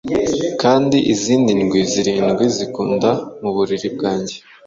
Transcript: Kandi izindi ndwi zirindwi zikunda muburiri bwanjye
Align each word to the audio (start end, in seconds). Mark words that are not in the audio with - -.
Kandi 0.61 0.97
izindi 1.13 1.51
ndwi 1.59 1.81
zirindwi 1.91 2.43
zikunda 2.55 3.09
muburiri 3.41 3.87
bwanjye 3.95 4.35